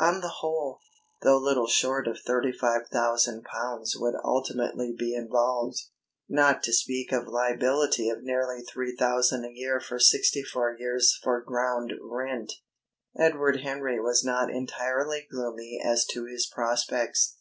On 0.00 0.20
the 0.20 0.34
whole, 0.40 0.80
though 1.22 1.36
little 1.38 1.68
short 1.68 2.08
of 2.08 2.18
thirty 2.18 2.50
five 2.50 2.88
thousand 2.92 3.44
pounds 3.44 3.94
would 3.96 4.16
ultimately 4.24 4.92
be 4.98 5.14
involved, 5.14 5.76
not 6.28 6.64
to 6.64 6.72
speak 6.72 7.12
of 7.12 7.28
liability 7.28 8.08
of 8.08 8.24
nearly 8.24 8.62
three 8.62 8.96
thousand 8.96 9.44
a 9.44 9.52
year 9.52 9.78
for 9.78 10.00
sixty 10.00 10.42
four 10.42 10.74
years 10.76 11.16
for 11.22 11.40
ground 11.40 11.92
rent, 12.02 12.54
Edward 13.16 13.60
Henry 13.60 14.00
was 14.00 14.24
not 14.24 14.50
entirely 14.50 15.28
gloomy 15.30 15.80
as 15.80 16.04
to 16.06 16.24
his 16.26 16.44
prospects. 16.52 17.36